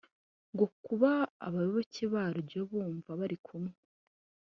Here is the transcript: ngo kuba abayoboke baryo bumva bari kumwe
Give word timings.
ngo 0.53 0.65
kuba 0.85 1.11
abayoboke 1.47 2.03
baryo 2.13 2.59
bumva 2.69 3.09
bari 3.19 3.37
kumwe 3.45 3.73